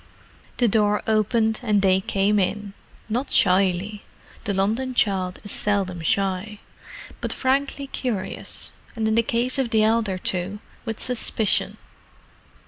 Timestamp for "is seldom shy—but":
5.43-7.31